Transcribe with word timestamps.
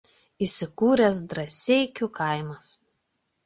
Įsikūręs 0.45 1.21
Drąseikių 1.35 2.11
kaimas. 2.19 2.75